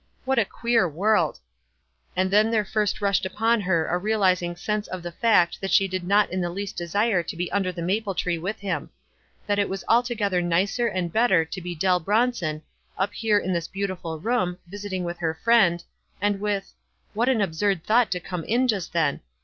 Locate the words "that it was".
9.45-9.83